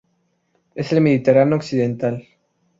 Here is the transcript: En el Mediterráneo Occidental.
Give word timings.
En 0.73 0.85
el 0.89 0.99
Mediterráneo 1.01 1.57
Occidental. 1.57 2.27